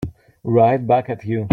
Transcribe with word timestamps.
Right 0.43 0.79
back 0.79 1.09
at 1.11 1.23
you. 1.25 1.47